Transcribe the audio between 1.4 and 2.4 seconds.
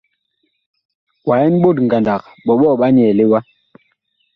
ɛn ɓot ngandag,